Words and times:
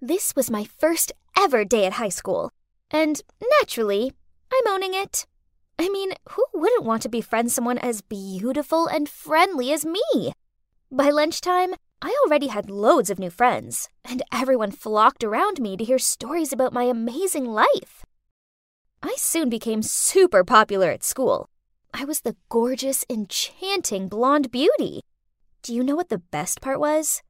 This 0.00 0.36
was 0.36 0.48
my 0.48 0.62
first 0.62 1.10
ever 1.36 1.64
day 1.64 1.84
at 1.84 1.94
high 1.94 2.08
school, 2.08 2.52
and 2.88 3.20
naturally, 3.58 4.12
I'm 4.52 4.72
owning 4.72 4.94
it. 4.94 5.26
I 5.76 5.88
mean, 5.88 6.12
who 6.30 6.44
wouldn't 6.54 6.84
want 6.84 7.02
to 7.02 7.08
befriend 7.08 7.50
someone 7.50 7.78
as 7.78 8.00
beautiful 8.00 8.86
and 8.86 9.08
friendly 9.08 9.72
as 9.72 9.84
me? 9.84 10.32
By 10.88 11.10
lunchtime, 11.10 11.74
I 12.00 12.16
already 12.24 12.46
had 12.46 12.70
loads 12.70 13.10
of 13.10 13.18
new 13.18 13.28
friends, 13.28 13.88
and 14.04 14.22
everyone 14.32 14.70
flocked 14.70 15.24
around 15.24 15.60
me 15.60 15.76
to 15.76 15.84
hear 15.84 15.98
stories 15.98 16.52
about 16.52 16.72
my 16.72 16.84
amazing 16.84 17.46
life. 17.46 18.04
I 19.02 19.16
soon 19.16 19.48
became 19.48 19.82
super 19.82 20.44
popular 20.44 20.90
at 20.92 21.02
school. 21.02 21.50
I 21.92 22.04
was 22.04 22.20
the 22.20 22.36
gorgeous, 22.48 23.04
enchanting 23.10 24.06
blonde 24.06 24.52
beauty. 24.52 25.00
Do 25.62 25.74
you 25.74 25.82
know 25.82 25.96
what 25.96 26.08
the 26.08 26.18
best 26.18 26.60
part 26.60 26.78
was? 26.78 27.20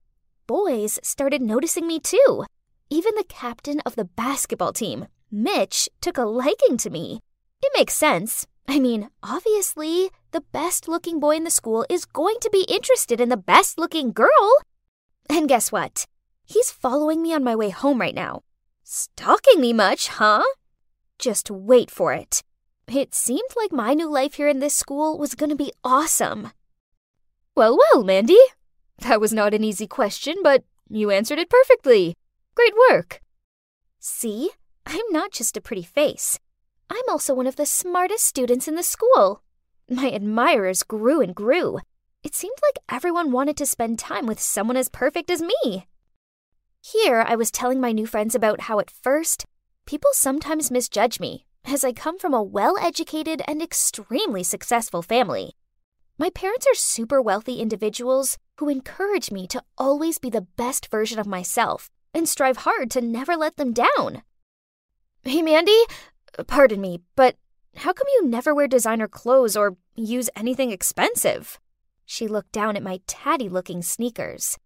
Boys 0.47 0.98
started 1.03 1.41
noticing 1.41 1.87
me 1.87 1.98
too. 1.98 2.45
Even 2.91 3.15
the 3.16 3.24
captain 3.28 3.80
of 3.80 3.97
the 3.97 4.06
basketball 4.06 4.73
team, 4.73 5.09
Mitch, 5.30 5.91
took 6.00 6.17
a 6.17 6.22
liking 6.22 6.78
to 6.78 6.89
me. 6.89 7.20
It 7.62 7.70
makes 7.77 7.92
sense. 7.92 8.47
I 8.67 8.78
mean, 8.78 9.11
obviously, 9.22 10.11
the 10.31 10.41
best 10.53 10.89
looking 10.89 11.20
boy 11.20 11.36
in 11.36 11.44
the 11.44 11.50
school 11.50 11.84
is 11.91 12.06
going 12.06 12.36
to 12.41 12.50
be 12.50 12.66
interested 12.69 13.20
in 13.20 13.28
the 13.28 13.36
best 13.36 13.78
looking 13.78 14.12
girl. 14.12 14.56
And 15.28 15.48
guess 15.48 15.70
what? 15.70 16.06
He's 16.47 16.70
following 16.70 17.20
me 17.20 17.34
on 17.34 17.44
my 17.44 17.55
way 17.55 17.69
home 17.69 18.00
right 18.00 18.14
now. 18.14 18.42
Stalking 18.84 19.61
me 19.61 19.75
much, 19.75 20.09
huh? 20.09 20.44
Just 21.19 21.50
wait 21.50 21.91
for 21.91 22.14
it. 22.14 22.42
It 22.86 23.14
seemed 23.14 23.50
like 23.55 23.70
my 23.70 23.92
new 23.92 24.11
life 24.11 24.34
here 24.34 24.48
in 24.48 24.61
this 24.61 24.75
school 24.75 25.19
was 25.19 25.34
going 25.34 25.50
to 25.50 25.56
be 25.56 25.72
awesome. 25.84 26.53
Well, 27.55 27.77
well, 27.77 28.03
Mandy. 28.03 28.39
That 29.00 29.20
was 29.20 29.33
not 29.33 29.53
an 29.53 29.62
easy 29.62 29.86
question, 29.86 30.36
but 30.42 30.64
you 30.89 31.11
answered 31.11 31.39
it 31.39 31.50
perfectly. 31.50 32.16
Great 32.59 32.75
work. 32.91 33.20
See, 34.01 34.51
I'm 34.84 35.05
not 35.11 35.31
just 35.31 35.56
a 35.56 35.61
pretty 35.61 35.84
face. 35.84 36.41
I'm 36.91 37.09
also 37.09 37.33
one 37.33 37.47
of 37.47 37.55
the 37.55 37.65
smartest 37.65 38.25
students 38.25 38.67
in 38.67 38.75
the 38.75 38.83
school. 38.83 39.45
My 39.89 40.11
admirers 40.11 40.83
grew 40.83 41.20
and 41.20 41.37
grew. 41.37 41.78
It 42.25 42.34
seemed 42.34 42.56
like 42.61 42.84
everyone 42.89 43.31
wanted 43.31 43.56
to 43.59 43.67
spend 43.67 44.00
time 44.00 44.27
with 44.27 44.41
someone 44.41 44.77
as 44.77 44.89
perfect 44.89 45.31
as 45.31 45.41
me. 45.41 45.87
Here, 46.83 47.25
I 47.25 47.37
was 47.37 47.53
telling 47.53 47.81
my 47.81 47.92
new 47.92 48.06
friends 48.09 48.34
about 48.34 48.62
how 48.62 48.81
at 48.81 48.91
first, 48.91 49.47
people 49.87 50.11
sometimes 50.12 50.69
misjudge 50.69 51.20
me, 51.20 51.47
as 51.65 51.84
I 51.84 51.93
come 51.93 52.19
from 52.19 52.34
a 52.34 52.43
well 52.43 52.77
educated 52.77 53.41
and 53.47 53.62
extremely 53.62 54.43
successful 54.43 55.03
family. 55.03 55.53
My 56.19 56.28
parents 56.28 56.67
are 56.67 56.75
super 56.75 57.22
wealthy 57.22 57.61
individuals 57.61 58.37
who 58.56 58.69
encourage 58.69 59.31
me 59.31 59.47
to 59.47 59.62
always 59.78 60.19
be 60.19 60.28
the 60.28 60.48
best 60.56 60.91
version 60.91 61.20
of 61.20 61.27
myself 61.28 61.89
and 62.14 62.28
strive 62.28 62.59
hard 62.59 62.91
to 62.92 63.01
never 63.01 63.37
let 63.37 63.56
them 63.56 63.73
down. 63.73 64.23
Hey, 65.23 65.42
Mandy, 65.42 65.81
pardon 66.47 66.81
me, 66.81 67.00
but 67.17 67.37
how 67.77 67.92
come 67.92 68.06
you 68.12 68.27
never 68.27 68.55
wear 68.55 68.67
designer 68.67 69.09
clothes 69.09 69.56
or 69.56 69.77
use 69.94 70.31
anything 70.34 70.71
expensive? 70.71 71.59
She 72.05 72.27
looked 72.27 72.53
down 72.53 72.77
at 72.77 72.82
my 72.82 73.00
tatty 73.06 73.49
looking 73.49 73.82
sneakers. 73.82 74.59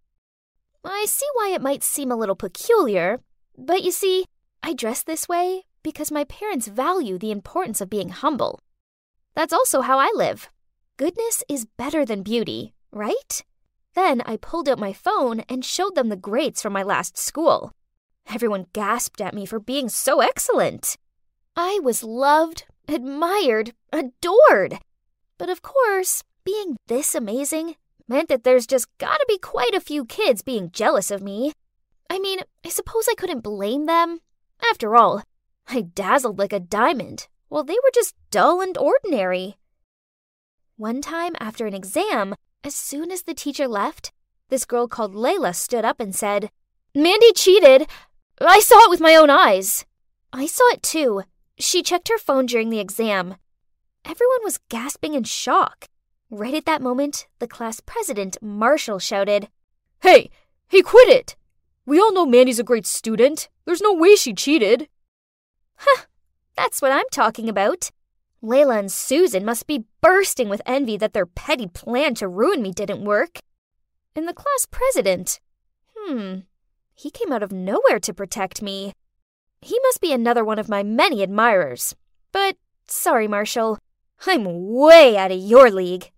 I 0.85 1.07
see 1.09 1.27
why 1.35 1.51
it 1.55 1.63
might 1.63 1.83
seem 1.83 2.11
a 2.11 2.17
little 2.17 2.37
peculiar, 2.37 3.21
but 3.57 3.83
you 3.83 3.91
see, 3.91 4.25
I 4.63 4.75
dress 4.75 5.03
this 5.03 5.29
way 5.29 5.65
because 5.83 6.13
my 6.13 6.25
parents 6.25 6.69
value 6.69 7.19
the 7.19 7.31
importance 7.31 7.81
of 7.81 7.91
being 7.91 8.11
humble. 8.11 8.61
That's 9.35 9.53
also 9.53 9.81
how 9.81 9.99
I 9.99 10.13
live. 10.15 10.51
Goodness 10.97 11.43
is 11.49 11.67
better 11.77 12.05
than 12.05 12.23
beauty, 12.23 12.75
right? 12.93 13.43
Then 13.95 14.23
I 14.25 14.37
pulled 14.37 14.69
out 14.69 14.79
my 14.79 14.93
phone 14.93 15.41
and 15.49 15.65
showed 15.65 15.95
them 15.95 16.09
the 16.09 16.17
grades 16.17 16.63
from 16.63 16.73
my 16.73 16.83
last 16.83 17.19
school. 17.19 17.73
Everyone 18.27 18.67
gasped 18.73 19.21
at 19.21 19.35
me 19.35 19.45
for 19.45 19.61
being 19.61 19.89
so 19.89 20.21
excellent. 20.21 20.97
I 21.57 21.81
was 21.83 22.03
loved, 22.03 22.65
admired, 22.89 23.75
adored. 23.93 24.79
But 25.39 25.51
of 25.51 25.61
course, 25.61 26.23
being 26.45 26.77
this 26.87 27.15
amazing 27.15 27.77
meant 28.09 28.29
that 28.29 28.45
there's 28.45 28.67
just 28.67 28.87
gotta 28.99 29.25
be 29.29 29.39
quite 29.39 29.75
a 29.75 29.81
few 29.81 30.05
kids 30.05 30.43
being 30.43 30.71
jealous 30.71 31.11
of 31.11 31.23
me. 31.23 31.53
I 32.09 32.19
mean, 32.19 32.41
I 32.65 32.69
suppose 32.69 33.09
I 33.09 33.15
couldn't 33.15 33.41
blame 33.41 33.87
them. 33.87 34.21
After 34.71 34.97
all, 34.97 35.23
I 35.69 35.83
dazzled 35.83 36.39
like 36.39 36.53
a 36.53 36.61
diamond, 36.61 37.29
while 37.49 37.65
they 37.65 37.75
were 37.75 37.91
just 37.95 38.15
dull 38.31 38.61
and 38.61 38.77
ordinary. 38.79 39.57
One 40.77 41.01
time 41.01 41.37
after 41.39 41.67
an 41.67 41.75
exam, 41.75 42.35
as 42.65 42.75
soon 42.75 43.11
as 43.11 43.23
the 43.23 43.35
teacher 43.35 43.67
left, 43.67 44.13
this 44.49 44.65
girl 44.65 44.87
called 44.87 45.15
Layla 45.15 45.55
stood 45.55 45.85
up 45.85 46.01
and 46.01 46.15
said, 46.15 46.51
Mandy 46.95 47.33
cheated. 47.33 47.89
I 48.41 48.61
saw 48.61 48.79
it 48.85 48.91
with 48.91 49.01
my 49.01 49.15
own 49.15 49.31
eyes. 49.31 49.85
I 50.33 50.47
saw 50.47 50.69
it 50.73 50.83
too. 50.83 51.23
She 51.59 51.83
checked 51.83 52.09
her 52.09 52.19
phone 52.19 52.47
during 52.47 52.71
the 52.71 52.81
exam. 52.81 53.37
Everyone 54.05 54.43
was 54.43 54.61
gasping 54.69 55.15
in 55.15 55.25
shock. 55.25 55.89
Right 56.31 56.55
at 56.55 56.65
that 56.65 56.83
moment, 56.83 57.27
the 57.39 57.47
class 57.47 57.81
president, 57.81 58.37
Marshall, 58.41 58.99
shouted, 58.99 59.49
Hey, 60.01 60.31
he 60.69 60.83
quit 60.83 61.09
it! 61.09 61.37
We 61.85 61.99
all 61.99 62.13
know 62.13 62.27
Mandy's 62.27 62.59
a 62.59 62.65
great 62.65 62.87
student. 62.87 63.49
There's 63.65 63.83
no 63.83 63.93
way 63.93 64.17
she 64.17 64.35
cheated. 64.35 64.89
Huh, 65.85 66.03
that's 66.57 66.81
what 66.81 66.93
I'm 66.93 67.09
talking 67.11 67.49
about. 67.49 67.91
Layla 68.43 68.79
and 68.79 68.91
Susan 68.91 69.45
must 69.45 69.67
be 69.67 69.85
bursting 70.01 70.49
with 70.49 70.63
envy 70.67 70.97
that 70.97 71.13
their 71.13 71.27
petty 71.27 71.69
plan 71.69 72.15
to 72.17 72.27
ruin 72.27 72.61
me 72.61 72.73
didn't 72.73 73.05
work. 73.05 73.39
And 74.17 74.27
the 74.27 74.35
class 74.35 74.67
president? 74.71 75.41
Hmm, 75.97 76.41
he 76.95 77.11
came 77.11 77.33
out 77.33 77.43
of 77.43 77.53
nowhere 77.53 78.01
to 78.01 78.13
protect 78.13 78.61
me. 78.61 78.93
He 79.61 79.79
must 79.85 80.01
be 80.01 80.13
another 80.13 80.45
one 80.45 80.59
of 80.59 80.69
my 80.69 80.83
many 80.83 81.23
admirers. 81.23 81.95
But 82.33 82.57
sorry, 82.89 83.29
Marshall, 83.29 83.79
I'm 84.27 84.73
way 84.73 85.17
out 85.17 85.31
of 85.31 85.39
your 85.41 85.71
league. 85.71 86.11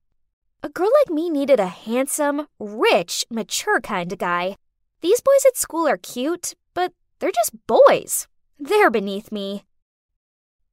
A 0.62 0.70
girl 0.70 0.91
like 1.02 1.14
me 1.14 1.28
needed 1.28 1.60
a 1.60 1.66
handsome, 1.66 2.46
rich, 2.58 3.26
mature 3.30 3.82
kind 3.82 4.10
of 4.10 4.18
guy. 4.18 4.56
These 5.02 5.20
boys 5.20 5.44
at 5.46 5.58
school 5.58 5.86
are 5.86 5.98
cute, 5.98 6.54
but 6.72 6.92
they're 7.18 7.30
just 7.30 7.54
boys. 7.66 8.26
They're 8.58 8.91
beneath 8.91 9.30
me. 9.30 9.64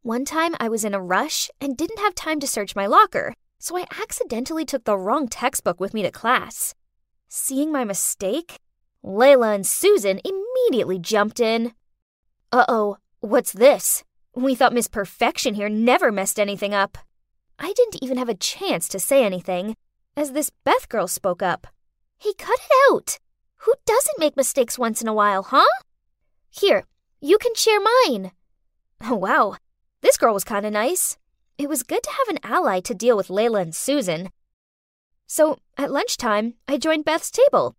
One 0.04 0.26
time 0.26 0.56
I 0.60 0.68
was 0.68 0.84
in 0.84 0.96
a 0.96 1.02
rush 1.02 1.52
and 1.62 1.78
didn't 1.78 2.00
have 2.00 2.16
time 2.16 2.40
to 2.40 2.48
search 2.48 2.76
my 2.76 2.88
locker, 2.88 3.36
so 3.60 3.78
I 3.78 3.86
accidentally 4.02 4.66
took 4.66 4.84
the 4.84 4.98
wrong 4.98 5.28
textbook 5.28 5.80
with 5.80 5.94
me 5.94 6.02
to 6.02 6.10
class. 6.10 6.74
Seeing 7.28 7.72
my 7.72 7.84
mistake, 7.84 8.58
Layla 9.06 9.54
and 9.54 9.66
Susan 9.66 10.20
immediately 10.26 10.98
jumped 10.98 11.40
in. 11.40 11.74
Uh 12.52 12.66
oh, 12.68 12.98
what's 13.20 13.52
this? 13.52 14.04
We 14.34 14.56
thought 14.56 14.74
Miss 14.74 14.88
Perfection 14.88 15.54
here 15.54 15.70
never 15.70 16.12
messed 16.12 16.40
anything 16.40 16.74
up. 16.74 16.98
I 17.60 17.72
didn't 17.72 18.02
even 18.02 18.18
have 18.18 18.30
a 18.30 18.34
chance 18.34 18.88
to 18.90 19.00
say 19.00 19.24
anything, 19.24 19.76
as 20.18 20.32
this 20.32 20.50
Beth 20.64 20.90
girl 20.90 21.08
spoke 21.08 21.44
up. 21.44 21.68
Hey, 22.18 22.34
cut 22.34 22.58
it 22.58 22.92
out! 22.92 23.20
Who 23.58 23.76
doesn't 23.86 24.18
make 24.18 24.36
mistakes 24.36 24.80
once 24.80 25.00
in 25.00 25.08
a 25.08 25.14
while, 25.14 25.44
huh? 25.44 25.84
Here, 26.50 26.86
you 27.20 27.38
can 27.38 27.54
share 27.54 27.80
mine. 28.08 28.32
Oh, 29.04 29.16
wow, 29.28 29.58
this 30.02 30.18
girl 30.18 30.34
was 30.34 30.44
kind 30.44 30.66
of 30.66 30.74
nice. 30.74 31.18
It 31.58 31.70
was 31.70 31.84
good 31.84 32.04
to 32.04 32.10
have 32.10 32.36
an 32.36 32.40
ally 32.44 32.80
to 32.82 32.94
deal 32.94 33.16
with 33.16 33.28
Layla 33.28 33.62
and 33.62 33.76
Susan. 33.76 34.30
So, 35.28 35.60
at 35.78 35.92
lunchtime, 35.92 36.56
I 36.68 36.78
joined 36.78 37.06
Beth's 37.06 37.32
table. 37.32 37.76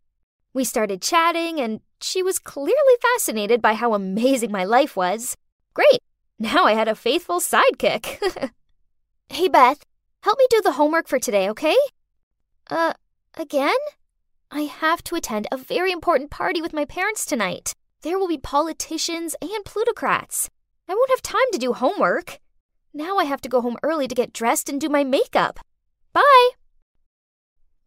We 0.55 0.65
started 0.65 1.03
chatting, 1.03 1.61
and 1.61 1.81
she 2.01 2.23
was 2.23 2.39
clearly 2.39 2.97
fascinated 3.01 3.61
by 3.61 3.75
how 3.75 3.95
amazing 3.95 4.53
my 4.53 4.65
life 4.65 4.97
was. 4.97 5.37
Great! 5.75 6.01
Now 6.39 6.65
I 6.65 6.75
had 6.75 6.89
a 6.89 6.95
faithful 6.95 7.41
sidekick. 7.41 8.51
hey, 9.29 9.49
Beth, 9.49 9.83
help 10.23 10.39
me 10.39 10.47
do 10.51 10.61
the 10.61 10.73
homework 10.73 11.09
for 11.09 11.19
today, 11.19 11.49
okay? 11.51 11.77
Uh, 12.71 12.95
again? 13.35 13.77
I 14.51 14.63
have 14.63 15.03
to 15.05 15.15
attend 15.15 15.47
a 15.51 15.57
very 15.57 15.93
important 15.93 16.31
party 16.31 16.61
with 16.61 16.73
my 16.73 16.85
parents 16.85 17.25
tonight. 17.25 17.73
There 18.03 18.19
will 18.19 18.29
be 18.29 18.39
politicians 18.39 19.35
and 19.41 19.65
plutocrats. 19.65 20.51
I 20.93 20.95
won't 20.95 21.09
have 21.09 21.23
time 21.23 21.51
to 21.53 21.59
do 21.59 21.73
homework. 21.73 22.39
Now 22.93 23.17
I 23.17 23.25
have 23.25 23.41
to 23.41 23.49
go 23.49 23.63
home 23.63 23.79
early 23.83 24.07
to 24.07 24.15
get 24.15 24.35
dressed 24.35 24.69
and 24.69 24.79
do 24.79 24.91
my 24.91 25.05
makeup. 25.05 25.59
Bye! 26.13 26.51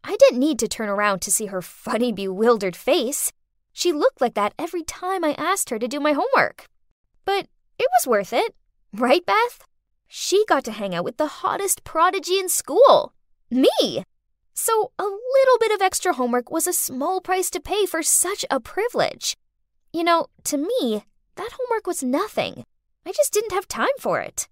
I 0.02 0.16
didn't 0.16 0.40
need 0.40 0.58
to 0.58 0.66
turn 0.66 0.88
around 0.88 1.22
to 1.22 1.30
see 1.30 1.46
her 1.46 1.62
funny, 1.62 2.10
bewildered 2.10 2.74
face. 2.74 3.30
She 3.72 3.92
looked 3.92 4.20
like 4.20 4.34
that 4.34 4.54
every 4.58 4.82
time 4.82 5.24
I 5.24 5.36
asked 5.38 5.70
her 5.70 5.78
to 5.78 5.86
do 5.86 6.00
my 6.00 6.14
homework. 6.14 6.66
But 7.24 7.46
it 7.78 7.86
was 7.96 8.08
worth 8.08 8.32
it, 8.32 8.56
right, 8.92 9.24
Beth? 9.24 9.62
She 10.08 10.44
got 10.48 10.64
to 10.64 10.72
hang 10.72 10.92
out 10.92 11.04
with 11.04 11.16
the 11.16 11.28
hottest 11.28 11.84
prodigy 11.84 12.40
in 12.40 12.48
school 12.48 13.12
me. 13.48 14.02
So 14.52 14.90
a 14.98 15.04
little 15.04 15.58
bit 15.60 15.70
of 15.70 15.80
extra 15.80 16.14
homework 16.14 16.50
was 16.50 16.66
a 16.66 16.72
small 16.72 17.20
price 17.20 17.50
to 17.50 17.60
pay 17.60 17.86
for 17.86 18.02
such 18.02 18.44
a 18.50 18.58
privilege. 18.58 19.36
You 19.92 20.02
know, 20.02 20.26
to 20.42 20.56
me, 20.58 21.04
that 21.36 21.52
homework 21.56 21.86
was 21.86 22.02
nothing. 22.02 22.64
I 23.06 23.12
just 23.12 23.32
didn't 23.32 23.52
have 23.52 23.68
time 23.68 23.96
for 24.00 24.20
it. 24.20 24.48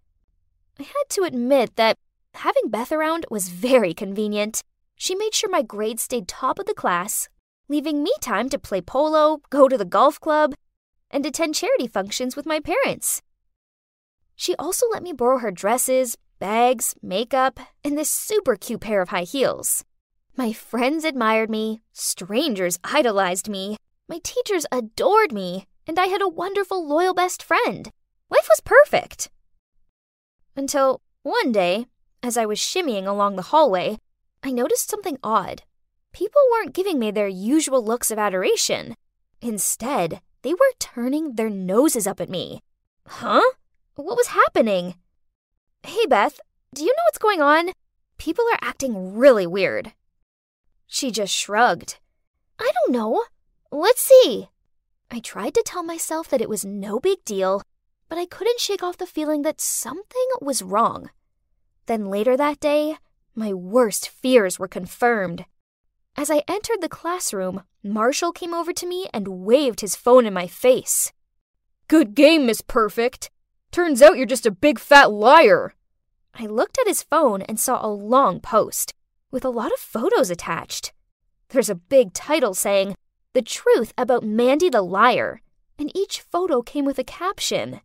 I 0.78 0.84
had 0.84 1.04
to 1.10 1.24
admit 1.24 1.74
that 1.74 1.96
having 2.34 2.70
Beth 2.70 2.92
around 2.92 3.26
was 3.28 3.48
very 3.48 3.92
convenient. 3.92 4.62
She 4.94 5.16
made 5.16 5.34
sure 5.34 5.50
my 5.50 5.62
grades 5.62 6.04
stayed 6.04 6.28
top 6.28 6.60
of 6.60 6.66
the 6.66 6.74
class, 6.74 7.28
leaving 7.68 8.04
me 8.04 8.12
time 8.20 8.48
to 8.50 8.58
play 8.58 8.80
polo, 8.80 9.40
go 9.50 9.68
to 9.68 9.76
the 9.76 9.84
golf 9.84 10.20
club, 10.20 10.54
and 11.10 11.26
attend 11.26 11.56
charity 11.56 11.88
functions 11.88 12.36
with 12.36 12.46
my 12.46 12.60
parents. 12.60 13.22
She 14.36 14.54
also 14.56 14.86
let 14.92 15.02
me 15.02 15.12
borrow 15.12 15.38
her 15.38 15.50
dresses, 15.50 16.16
bags, 16.38 16.94
makeup, 17.02 17.58
and 17.82 17.98
this 17.98 18.10
super 18.10 18.54
cute 18.54 18.80
pair 18.80 19.00
of 19.00 19.08
high 19.08 19.22
heels. 19.22 19.84
My 20.36 20.52
friends 20.52 21.04
admired 21.04 21.50
me, 21.50 21.82
strangers 21.92 22.78
idolized 22.84 23.48
me, 23.48 23.78
my 24.08 24.20
teachers 24.22 24.66
adored 24.70 25.32
me, 25.32 25.66
and 25.86 25.98
I 25.98 26.06
had 26.06 26.22
a 26.22 26.28
wonderful, 26.28 26.86
loyal 26.86 27.14
best 27.14 27.42
friend. 27.42 27.90
Life 28.34 28.48
was 28.48 28.60
perfect. 28.64 29.30
Until 30.56 31.00
one 31.22 31.52
day, 31.52 31.86
as 32.20 32.36
I 32.36 32.46
was 32.46 32.58
shimmying 32.58 33.06
along 33.06 33.36
the 33.36 33.50
hallway, 33.52 33.98
I 34.42 34.50
noticed 34.50 34.90
something 34.90 35.18
odd. 35.22 35.62
People 36.12 36.40
weren't 36.50 36.74
giving 36.74 36.98
me 36.98 37.12
their 37.12 37.28
usual 37.28 37.84
looks 37.84 38.10
of 38.10 38.18
adoration. 38.18 38.96
Instead, 39.40 40.20
they 40.42 40.52
were 40.52 40.80
turning 40.80 41.34
their 41.34 41.48
noses 41.48 42.08
up 42.08 42.20
at 42.20 42.28
me. 42.28 42.60
Huh? 43.06 43.42
What 43.94 44.16
was 44.16 44.28
happening? 44.28 44.96
Hey, 45.84 46.06
Beth, 46.06 46.40
do 46.74 46.82
you 46.82 46.90
know 46.90 47.04
what's 47.06 47.18
going 47.18 47.40
on? 47.40 47.70
People 48.18 48.46
are 48.52 48.68
acting 48.68 49.14
really 49.14 49.46
weird. 49.46 49.92
She 50.88 51.12
just 51.12 51.32
shrugged. 51.32 51.98
I 52.58 52.68
don't 52.74 52.92
know. 52.92 53.26
Let's 53.70 54.00
see. 54.00 54.48
I 55.08 55.20
tried 55.20 55.54
to 55.54 55.62
tell 55.64 55.84
myself 55.84 56.28
that 56.30 56.40
it 56.40 56.48
was 56.48 56.64
no 56.64 56.98
big 56.98 57.24
deal, 57.24 57.62
but 58.14 58.20
I 58.20 58.26
couldn't 58.26 58.60
shake 58.60 58.80
off 58.80 58.98
the 58.98 59.06
feeling 59.06 59.42
that 59.42 59.60
something 59.60 60.28
was 60.40 60.62
wrong. 60.62 61.10
Then 61.86 62.06
later 62.06 62.36
that 62.36 62.60
day, 62.60 62.94
my 63.34 63.52
worst 63.52 64.08
fears 64.08 64.56
were 64.56 64.68
confirmed. 64.68 65.46
As 66.16 66.30
I 66.30 66.44
entered 66.46 66.80
the 66.80 66.88
classroom, 66.88 67.64
Marshall 67.82 68.30
came 68.30 68.54
over 68.54 68.72
to 68.72 68.86
me 68.86 69.08
and 69.12 69.42
waved 69.42 69.80
his 69.80 69.96
phone 69.96 70.26
in 70.26 70.32
my 70.32 70.46
face. 70.46 71.12
Good 71.88 72.14
game, 72.14 72.46
Miss 72.46 72.60
Perfect. 72.60 73.32
Turns 73.72 74.00
out 74.00 74.16
you're 74.16 74.26
just 74.26 74.46
a 74.46 74.52
big 74.52 74.78
fat 74.78 75.10
liar. 75.10 75.74
I 76.34 76.46
looked 76.46 76.78
at 76.78 76.86
his 76.86 77.02
phone 77.02 77.42
and 77.42 77.58
saw 77.58 77.84
a 77.84 77.90
long 77.90 78.38
post 78.38 78.94
with 79.32 79.44
a 79.44 79.50
lot 79.50 79.72
of 79.72 79.80
photos 79.80 80.30
attached. 80.30 80.92
There's 81.48 81.68
a 81.68 81.74
big 81.74 82.12
title 82.12 82.54
saying, 82.54 82.94
The 83.32 83.42
Truth 83.42 83.92
About 83.98 84.22
Mandy 84.22 84.68
the 84.68 84.82
Liar, 84.82 85.40
and 85.80 85.90
each 85.96 86.20
photo 86.20 86.62
came 86.62 86.84
with 86.84 87.00
a 87.00 87.02
caption. 87.04 87.80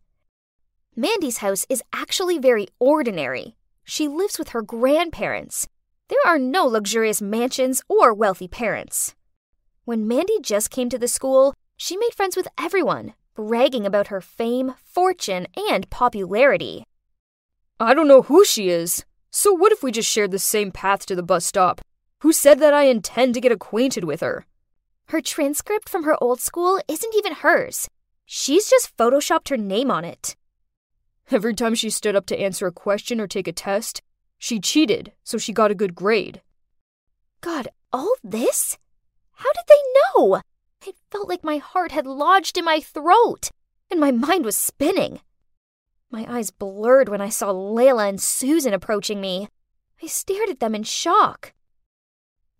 Mandy's 0.96 1.38
house 1.38 1.64
is 1.68 1.84
actually 1.92 2.38
very 2.38 2.66
ordinary. 2.80 3.56
She 3.84 4.08
lives 4.08 4.38
with 4.38 4.48
her 4.50 4.60
grandparents. 4.60 5.68
There 6.08 6.18
are 6.26 6.38
no 6.38 6.66
luxurious 6.66 7.22
mansions 7.22 7.80
or 7.88 8.12
wealthy 8.12 8.48
parents. 8.48 9.14
When 9.84 10.08
Mandy 10.08 10.40
just 10.42 10.70
came 10.70 10.88
to 10.90 10.98
the 10.98 11.06
school, 11.06 11.54
she 11.76 11.96
made 11.96 12.12
friends 12.14 12.36
with 12.36 12.48
everyone, 12.60 13.14
bragging 13.34 13.86
about 13.86 14.08
her 14.08 14.20
fame, 14.20 14.74
fortune, 14.84 15.46
and 15.70 15.88
popularity. 15.90 16.84
I 17.78 17.94
don't 17.94 18.08
know 18.08 18.22
who 18.22 18.44
she 18.44 18.68
is. 18.68 19.04
So 19.30 19.52
what 19.52 19.70
if 19.70 19.84
we 19.84 19.92
just 19.92 20.10
shared 20.10 20.32
the 20.32 20.40
same 20.40 20.72
path 20.72 21.06
to 21.06 21.14
the 21.14 21.22
bus 21.22 21.46
stop? 21.46 21.80
Who 22.22 22.32
said 22.32 22.58
that 22.58 22.74
I 22.74 22.82
intend 22.84 23.34
to 23.34 23.40
get 23.40 23.52
acquainted 23.52 24.02
with 24.02 24.20
her? 24.20 24.44
Her 25.06 25.20
transcript 25.20 25.88
from 25.88 26.02
her 26.02 26.16
old 26.20 26.40
school 26.40 26.80
isn't 26.88 27.14
even 27.14 27.34
hers. 27.34 27.88
She's 28.26 28.68
just 28.68 28.96
photoshopped 28.96 29.48
her 29.50 29.56
name 29.56 29.90
on 29.90 30.04
it. 30.04 30.36
Every 31.32 31.54
time 31.54 31.76
she 31.76 31.90
stood 31.90 32.16
up 32.16 32.26
to 32.26 32.40
answer 32.40 32.66
a 32.66 32.72
question 32.72 33.20
or 33.20 33.28
take 33.28 33.46
a 33.46 33.52
test, 33.52 34.02
she 34.36 34.58
cheated, 34.58 35.12
so 35.22 35.38
she 35.38 35.52
got 35.52 35.70
a 35.70 35.76
good 35.76 35.94
grade. 35.94 36.42
God, 37.40 37.68
all 37.92 38.14
this? 38.24 38.78
How 39.34 39.50
did 39.52 39.64
they 39.68 39.82
know? 39.94 40.40
It 40.84 40.96
felt 41.12 41.28
like 41.28 41.44
my 41.44 41.58
heart 41.58 41.92
had 41.92 42.04
lodged 42.04 42.58
in 42.58 42.64
my 42.64 42.80
throat, 42.80 43.50
and 43.90 44.00
my 44.00 44.10
mind 44.10 44.44
was 44.44 44.56
spinning. 44.56 45.20
My 46.10 46.26
eyes 46.28 46.50
blurred 46.50 47.08
when 47.08 47.20
I 47.20 47.28
saw 47.28 47.52
Layla 47.52 48.08
and 48.08 48.20
Susan 48.20 48.74
approaching 48.74 49.20
me. 49.20 49.48
I 50.02 50.08
stared 50.08 50.48
at 50.48 50.58
them 50.58 50.74
in 50.74 50.82
shock. 50.82 51.52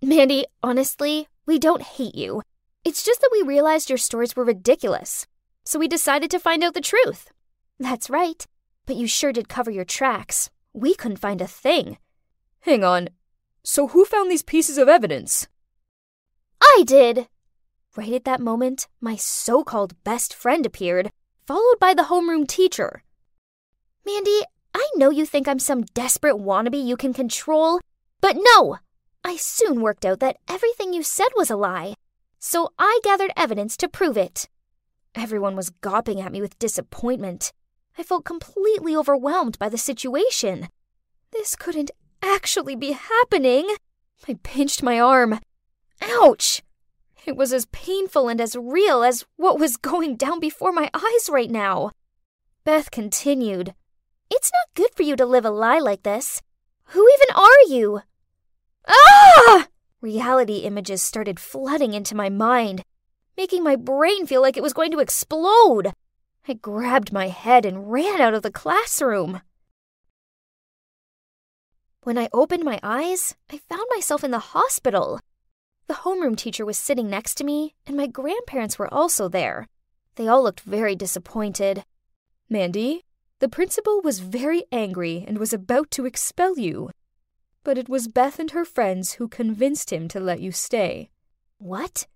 Mandy, 0.00 0.46
honestly, 0.62 1.26
we 1.44 1.58
don't 1.58 1.82
hate 1.82 2.14
you. 2.14 2.42
It's 2.84 3.02
just 3.02 3.20
that 3.20 3.30
we 3.32 3.42
realized 3.42 3.90
your 3.90 3.98
stories 3.98 4.36
were 4.36 4.44
ridiculous, 4.44 5.26
so 5.64 5.78
we 5.78 5.88
decided 5.88 6.30
to 6.30 6.38
find 6.38 6.62
out 6.62 6.74
the 6.74 6.80
truth. 6.80 7.32
That's 7.80 8.08
right, 8.08 8.46
but 8.90 8.96
you 8.96 9.06
sure 9.06 9.32
did 9.32 9.48
cover 9.48 9.70
your 9.70 9.84
tracks. 9.84 10.50
We 10.72 10.96
couldn't 10.96 11.18
find 11.18 11.40
a 11.40 11.46
thing. 11.46 11.96
Hang 12.62 12.82
on. 12.82 13.10
So 13.62 13.86
who 13.86 14.04
found 14.04 14.28
these 14.28 14.42
pieces 14.42 14.78
of 14.78 14.88
evidence? 14.88 15.46
I 16.60 16.82
did! 16.84 17.28
Right 17.96 18.12
at 18.12 18.24
that 18.24 18.40
moment, 18.40 18.88
my 19.00 19.14
so 19.14 19.62
called 19.62 20.02
best 20.02 20.34
friend 20.34 20.66
appeared, 20.66 21.12
followed 21.46 21.78
by 21.78 21.94
the 21.94 22.10
homeroom 22.10 22.48
teacher. 22.48 23.04
Mandy, 24.04 24.40
I 24.74 24.84
know 24.96 25.10
you 25.10 25.24
think 25.24 25.46
I'm 25.46 25.60
some 25.60 25.82
desperate 25.94 26.38
wannabe 26.38 26.84
you 26.84 26.96
can 26.96 27.14
control, 27.14 27.78
but 28.20 28.38
no! 28.40 28.78
I 29.24 29.36
soon 29.36 29.82
worked 29.82 30.04
out 30.04 30.18
that 30.18 30.38
everything 30.48 30.92
you 30.92 31.04
said 31.04 31.28
was 31.36 31.48
a 31.48 31.54
lie, 31.54 31.94
so 32.40 32.70
I 32.76 32.98
gathered 33.04 33.30
evidence 33.36 33.76
to 33.76 33.88
prove 33.88 34.16
it. 34.16 34.48
Everyone 35.14 35.54
was 35.54 35.70
gawping 35.70 36.20
at 36.20 36.32
me 36.32 36.40
with 36.40 36.58
disappointment. 36.58 37.52
I 37.98 38.02
felt 38.02 38.24
completely 38.24 38.96
overwhelmed 38.96 39.58
by 39.58 39.68
the 39.68 39.78
situation. 39.78 40.68
This 41.32 41.56
couldn't 41.56 41.90
actually 42.22 42.76
be 42.76 42.92
happening. 42.92 43.76
I 44.28 44.38
pinched 44.42 44.82
my 44.82 44.98
arm. 45.00 45.40
Ouch! 46.00 46.62
It 47.26 47.36
was 47.36 47.52
as 47.52 47.66
painful 47.66 48.28
and 48.28 48.40
as 48.40 48.56
real 48.56 49.02
as 49.02 49.24
what 49.36 49.58
was 49.58 49.76
going 49.76 50.16
down 50.16 50.40
before 50.40 50.72
my 50.72 50.90
eyes 50.94 51.28
right 51.30 51.50
now. 51.50 51.90
Beth 52.64 52.90
continued. 52.90 53.74
It's 54.30 54.50
not 54.52 54.74
good 54.74 54.94
for 54.94 55.02
you 55.02 55.16
to 55.16 55.26
live 55.26 55.44
a 55.44 55.50
lie 55.50 55.78
like 55.78 56.02
this. 56.02 56.40
Who 56.84 57.06
even 57.14 57.36
are 57.36 57.62
you? 57.68 58.02
Ah! 58.88 59.68
Reality 60.00 60.58
images 60.58 61.02
started 61.02 61.38
flooding 61.38 61.92
into 61.92 62.16
my 62.16 62.30
mind, 62.30 62.82
making 63.36 63.62
my 63.62 63.76
brain 63.76 64.26
feel 64.26 64.40
like 64.40 64.56
it 64.56 64.62
was 64.62 64.72
going 64.72 64.90
to 64.92 65.00
explode. 65.00 65.92
I 66.50 66.54
grabbed 66.54 67.12
my 67.12 67.28
head 67.28 67.64
and 67.64 67.92
ran 67.92 68.20
out 68.20 68.34
of 68.34 68.42
the 68.42 68.50
classroom. 68.50 69.40
When 72.02 72.18
I 72.18 72.28
opened 72.32 72.64
my 72.64 72.80
eyes, 72.82 73.36
I 73.52 73.58
found 73.58 73.86
myself 73.94 74.24
in 74.24 74.32
the 74.32 74.50
hospital. 74.50 75.20
The 75.86 76.02
homeroom 76.02 76.36
teacher 76.36 76.66
was 76.66 76.76
sitting 76.76 77.08
next 77.08 77.36
to 77.36 77.44
me, 77.44 77.76
and 77.86 77.96
my 77.96 78.08
grandparents 78.08 78.80
were 78.80 78.92
also 78.92 79.28
there. 79.28 79.68
They 80.16 80.26
all 80.26 80.42
looked 80.42 80.62
very 80.62 80.96
disappointed. 80.96 81.84
Mandy, 82.48 83.04
the 83.38 83.48
principal 83.48 84.00
was 84.00 84.18
very 84.18 84.64
angry 84.72 85.24
and 85.28 85.38
was 85.38 85.52
about 85.52 85.92
to 85.92 86.04
expel 86.04 86.58
you. 86.58 86.90
But 87.62 87.78
it 87.78 87.88
was 87.88 88.08
Beth 88.08 88.40
and 88.40 88.50
her 88.50 88.64
friends 88.64 89.12
who 89.12 89.28
convinced 89.28 89.92
him 89.92 90.08
to 90.08 90.18
let 90.18 90.40
you 90.40 90.50
stay. 90.50 91.10
What? 91.58 92.08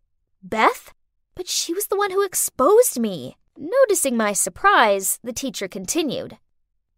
Beth? 0.43 0.93
But 1.37 1.47
she 1.47 1.73
was 1.73 1.87
the 1.87 1.97
one 1.97 2.11
who 2.11 2.25
exposed 2.25 2.99
me. 2.99 3.37
Noticing 3.57 4.17
my 4.17 4.33
surprise, 4.33 5.19
the 5.23 5.33
teacher 5.33 5.69
continued. 5.69 6.39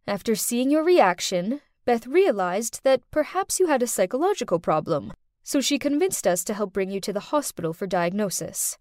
After 0.06 0.34
seeing 0.34 0.70
your 0.70 0.84
reaction, 0.84 1.60
Beth 1.84 2.06
realized 2.06 2.80
that 2.84 3.02
perhaps 3.10 3.60
you 3.60 3.66
had 3.66 3.82
a 3.82 3.86
psychological 3.86 4.58
problem 4.58 5.12
so 5.46 5.60
she 5.60 5.78
convinced 5.78 6.26
us 6.26 6.42
to 6.42 6.54
help 6.54 6.72
bring 6.72 6.90
you 6.90 6.98
to 6.98 7.12
the 7.12 7.30
hospital 7.30 7.72
for 7.72 7.86
diagnosis. 7.86 8.76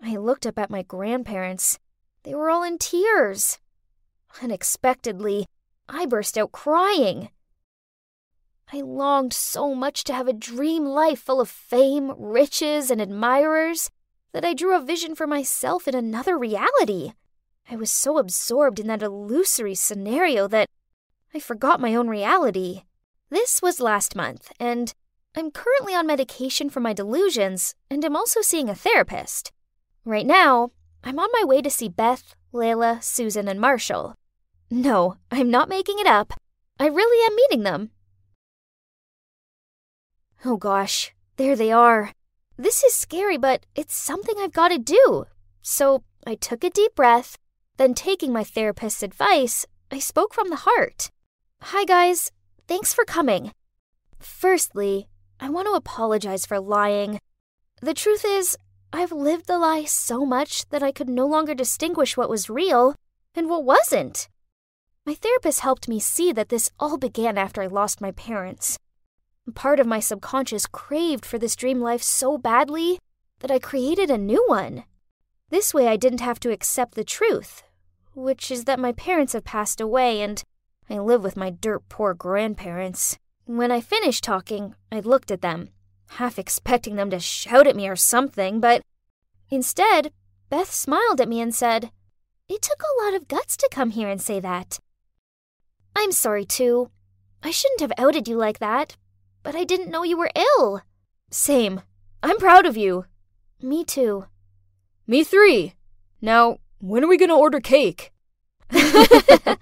I 0.00 0.14
looked 0.14 0.46
up 0.46 0.60
at 0.60 0.70
my 0.70 0.82
grandparents. 0.82 1.80
They 2.22 2.36
were 2.36 2.48
all 2.48 2.62
in 2.62 2.78
tears. 2.78 3.58
Unexpectedly, 4.40 5.44
I 5.88 6.06
burst 6.06 6.38
out 6.38 6.52
crying. 6.52 7.30
I 8.72 8.82
longed 8.82 9.32
so 9.32 9.74
much 9.74 10.04
to 10.04 10.14
have 10.14 10.28
a 10.28 10.32
dream 10.32 10.84
life 10.84 11.18
full 11.18 11.40
of 11.40 11.48
fame, 11.48 12.12
riches, 12.16 12.88
and 12.88 13.00
admirers 13.00 13.90
that 14.32 14.44
I 14.44 14.54
drew 14.54 14.76
a 14.76 14.80
vision 14.80 15.14
for 15.14 15.26
myself 15.26 15.86
in 15.86 15.94
another 15.94 16.38
reality. 16.38 17.12
I 17.70 17.76
was 17.76 17.90
so 17.90 18.18
absorbed 18.18 18.80
in 18.80 18.86
that 18.88 19.02
illusory 19.02 19.74
scenario 19.74 20.48
that 20.48 20.68
I 21.34 21.38
forgot 21.38 21.80
my 21.80 21.94
own 21.94 22.08
reality. 22.08 22.82
This 23.30 23.62
was 23.62 23.80
last 23.80 24.14
month, 24.14 24.52
and 24.60 24.92
I'm 25.34 25.50
currently 25.50 25.94
on 25.94 26.06
medication 26.06 26.68
for 26.68 26.80
my 26.80 26.92
delusions 26.92 27.74
and 27.90 28.04
I'm 28.04 28.16
also 28.16 28.42
seeing 28.42 28.68
a 28.68 28.74
therapist. 28.74 29.50
Right 30.04 30.26
now, 30.26 30.72
I'm 31.02 31.18
on 31.18 31.28
my 31.32 31.42
way 31.44 31.62
to 31.62 31.70
see 31.70 31.88
Beth, 31.88 32.34
Layla, 32.52 33.02
Susan, 33.02 33.48
and 33.48 33.58
Marshall. 33.58 34.14
No, 34.70 35.16
I'm 35.30 35.50
not 35.50 35.70
making 35.70 35.98
it 35.98 36.06
up. 36.06 36.34
I 36.78 36.86
really 36.86 37.26
am 37.26 37.36
meeting 37.36 37.62
them. 37.62 37.90
Oh 40.44 40.56
gosh, 40.56 41.14
there 41.36 41.56
they 41.56 41.72
are. 41.72 42.12
This 42.62 42.84
is 42.84 42.94
scary, 42.94 43.38
but 43.38 43.66
it's 43.74 43.92
something 43.92 44.36
I've 44.38 44.52
got 44.52 44.68
to 44.68 44.78
do. 44.78 45.24
So 45.62 46.04
I 46.24 46.36
took 46.36 46.62
a 46.62 46.70
deep 46.70 46.94
breath, 46.94 47.36
then, 47.76 47.92
taking 47.92 48.32
my 48.32 48.44
therapist's 48.44 49.02
advice, 49.02 49.66
I 49.90 49.98
spoke 49.98 50.32
from 50.32 50.48
the 50.48 50.62
heart. 50.62 51.10
Hi, 51.60 51.84
guys. 51.84 52.30
Thanks 52.68 52.94
for 52.94 53.04
coming. 53.04 53.50
Firstly, 54.20 55.08
I 55.40 55.50
want 55.50 55.66
to 55.66 55.72
apologize 55.72 56.46
for 56.46 56.60
lying. 56.60 57.18
The 57.80 57.94
truth 57.94 58.24
is, 58.24 58.56
I've 58.92 59.10
lived 59.10 59.48
the 59.48 59.58
lie 59.58 59.82
so 59.82 60.24
much 60.24 60.68
that 60.68 60.84
I 60.84 60.92
could 60.92 61.08
no 61.08 61.26
longer 61.26 61.56
distinguish 61.56 62.16
what 62.16 62.30
was 62.30 62.48
real 62.48 62.94
and 63.34 63.50
what 63.50 63.64
wasn't. 63.64 64.28
My 65.04 65.14
therapist 65.14 65.60
helped 65.60 65.88
me 65.88 65.98
see 65.98 66.30
that 66.30 66.48
this 66.48 66.70
all 66.78 66.96
began 66.96 67.36
after 67.36 67.60
I 67.60 67.66
lost 67.66 68.00
my 68.00 68.12
parents. 68.12 68.78
Part 69.54 69.80
of 69.80 69.86
my 69.88 69.98
subconscious 69.98 70.66
craved 70.66 71.26
for 71.26 71.36
this 71.36 71.56
dream 71.56 71.80
life 71.80 72.02
so 72.02 72.38
badly 72.38 73.00
that 73.40 73.50
I 73.50 73.58
created 73.58 74.08
a 74.08 74.16
new 74.16 74.44
one. 74.46 74.84
This 75.50 75.74
way, 75.74 75.88
I 75.88 75.96
didn't 75.96 76.20
have 76.20 76.38
to 76.40 76.52
accept 76.52 76.94
the 76.94 77.04
truth, 77.04 77.64
which 78.14 78.50
is 78.50 78.64
that 78.64 78.78
my 78.78 78.92
parents 78.92 79.32
have 79.32 79.44
passed 79.44 79.80
away 79.80 80.22
and 80.22 80.42
I 80.88 80.98
live 80.98 81.24
with 81.24 81.36
my 81.36 81.50
dirt 81.50 81.88
poor 81.88 82.14
grandparents. 82.14 83.18
When 83.44 83.72
I 83.72 83.80
finished 83.80 84.22
talking, 84.22 84.76
I 84.92 85.00
looked 85.00 85.30
at 85.32 85.42
them, 85.42 85.70
half 86.10 86.38
expecting 86.38 86.94
them 86.94 87.10
to 87.10 87.18
shout 87.18 87.66
at 87.66 87.76
me 87.76 87.88
or 87.88 87.96
something, 87.96 88.60
but 88.60 88.82
instead, 89.50 90.12
Beth 90.50 90.72
smiled 90.72 91.20
at 91.20 91.28
me 91.28 91.40
and 91.40 91.54
said, 91.54 91.90
It 92.48 92.62
took 92.62 92.80
a 92.80 93.04
lot 93.04 93.14
of 93.14 93.26
guts 93.26 93.56
to 93.56 93.68
come 93.72 93.90
here 93.90 94.08
and 94.08 94.22
say 94.22 94.38
that. 94.38 94.78
I'm 95.96 96.12
sorry, 96.12 96.44
too. 96.44 96.90
I 97.42 97.50
shouldn't 97.50 97.80
have 97.80 97.92
outed 97.98 98.28
you 98.28 98.36
like 98.36 98.60
that, 98.60 98.96
but 99.42 99.54
I 99.54 99.64
didn't 99.64 99.90
know 99.90 100.02
you 100.02 100.16
were 100.16 100.30
ill. 100.34 100.82
Same. 101.30 101.82
I'm 102.22 102.38
proud 102.38 102.66
of 102.66 102.76
you. 102.76 103.06
Me 103.60 103.84
too. 103.84 104.26
Me 105.06 105.24
three. 105.24 105.74
Now, 106.20 106.58
when 106.78 107.04
are 107.04 107.08
we 107.08 107.16
gonna 107.16 107.36
order 107.36 107.60
cake? 107.60 108.12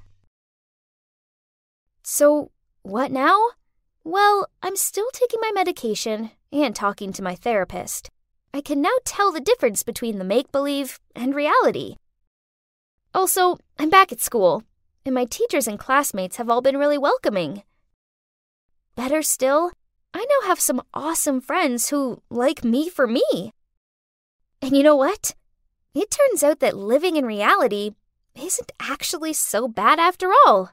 so, 2.02 2.50
what 2.82 3.10
now? 3.10 3.38
Well, 4.04 4.48
I'm 4.62 4.76
still 4.76 5.08
taking 5.12 5.40
my 5.40 5.50
medication 5.52 6.30
and 6.52 6.74
talking 6.74 7.12
to 7.12 7.22
my 7.22 7.34
therapist. 7.34 8.10
I 8.52 8.60
can 8.60 8.80
now 8.82 8.96
tell 9.04 9.30
the 9.30 9.40
difference 9.40 9.82
between 9.82 10.18
the 10.18 10.24
make 10.24 10.50
believe 10.50 10.98
and 11.14 11.34
reality. 11.34 11.96
Also, 13.14 13.58
I'm 13.78 13.90
back 13.90 14.12
at 14.12 14.20
school, 14.20 14.64
and 15.04 15.14
my 15.14 15.24
teachers 15.24 15.66
and 15.66 15.78
classmates 15.78 16.36
have 16.36 16.48
all 16.48 16.60
been 16.60 16.76
really 16.76 16.98
welcoming. 16.98 17.62
Better 19.00 19.22
still, 19.22 19.72
I 20.12 20.26
now 20.28 20.48
have 20.48 20.60
some 20.60 20.82
awesome 20.92 21.40
friends 21.40 21.88
who 21.88 22.20
like 22.28 22.62
me 22.62 22.90
for 22.90 23.06
me. 23.06 23.50
And 24.60 24.76
you 24.76 24.82
know 24.82 24.94
what? 24.94 25.34
It 25.94 26.10
turns 26.10 26.42
out 26.42 26.60
that 26.60 26.76
living 26.76 27.16
in 27.16 27.24
reality 27.24 27.92
isn't 28.38 28.72
actually 28.78 29.32
so 29.32 29.68
bad 29.68 29.98
after 29.98 30.30
all. 30.44 30.72